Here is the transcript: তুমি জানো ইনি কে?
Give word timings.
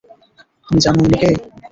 তুমি 0.65 0.79
জানো 0.85 0.99
ইনি 1.05 1.17
কে? 1.21 1.29